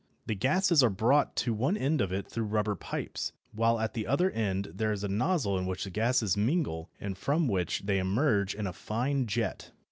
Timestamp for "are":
0.81-0.89